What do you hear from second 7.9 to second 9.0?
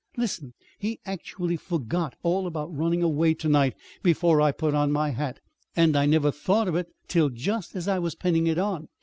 was pinning it on.